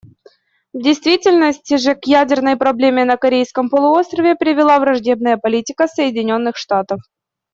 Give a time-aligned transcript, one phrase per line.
[0.73, 7.01] В действительности же к ядерной проблеме на Корейском полуострове привела враждебная политика Соединенных Штатов.